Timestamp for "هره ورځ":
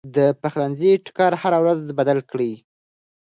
1.41-1.81